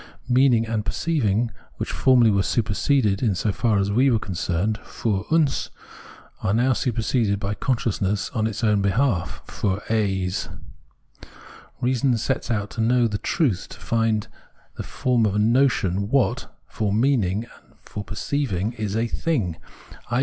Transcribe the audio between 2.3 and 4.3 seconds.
were superseded so far as we were